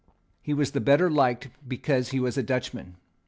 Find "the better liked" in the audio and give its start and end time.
0.71-1.49